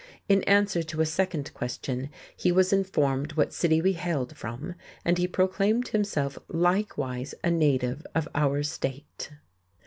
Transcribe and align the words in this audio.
In 0.27 0.41
answer 0.45 0.81
to 0.81 1.01
a 1.01 1.05
second 1.05 1.53
question 1.53 2.09
he 2.35 2.51
was 2.51 2.73
informed 2.73 3.33
what 3.33 3.53
city 3.53 3.83
we 3.83 3.93
hailed 3.93 4.35
from, 4.35 4.73
and 5.05 5.19
he 5.19 5.27
proclaimed 5.27 5.89
himself 5.89 6.39
likewise 6.47 7.35
a 7.43 7.51
native 7.51 8.07
of 8.15 8.27
our 8.33 8.63
state. 8.63 9.29